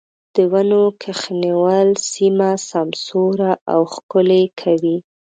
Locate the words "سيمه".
2.11-2.49